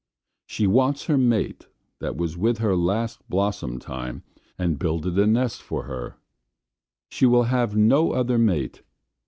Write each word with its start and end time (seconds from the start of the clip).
She 0.47 0.65
wants 0.65 1.03
her 1.05 1.15
mate 1.15 1.67
that 1.99 2.17
was 2.17 2.35
with 2.35 2.57
her 2.57 2.75
last 2.75 3.21
blossom 3.29 3.77
time 3.77 4.23
and 4.57 4.79
builded 4.79 5.19
a 5.19 5.27
nest 5.27 5.69
with 5.69 5.85
her. 5.85 6.15
She 7.11 7.27
will 7.27 7.43
have 7.43 7.75
no 7.77 8.11
other 8.13 8.39
mate. 8.39 8.81